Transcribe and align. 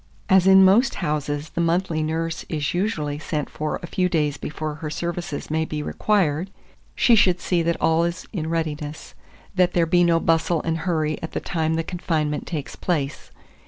As 0.29 0.47
in 0.47 0.65
most 0.65 0.95
houses 0.95 1.49
the 1.49 1.61
monthly 1.61 2.01
nurse 2.01 2.43
is 2.49 2.73
usually 2.73 3.19
sent 3.19 3.51
for 3.51 3.79
a 3.83 3.85
few 3.85 4.09
days 4.09 4.35
before 4.35 4.73
her 4.81 4.89
services 4.89 5.51
may 5.51 5.63
be 5.63 5.83
required, 5.83 6.49
she 6.95 7.13
should 7.13 7.39
see 7.39 7.61
that 7.61 7.79
all 7.79 8.03
is 8.03 8.25
in 8.33 8.49
readiness; 8.49 9.13
that 9.53 9.73
there 9.73 9.85
be 9.85 10.03
no 10.03 10.19
bustle 10.19 10.63
and 10.63 10.79
hurry 10.89 11.21
at 11.21 11.33
the 11.33 11.39
time 11.39 11.75
the 11.75 11.83
confinement 11.83 12.47
takes 12.47 12.75
place. 12.75 13.29